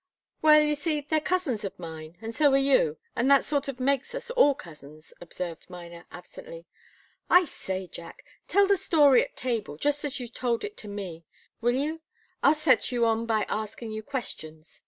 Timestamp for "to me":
10.77-11.25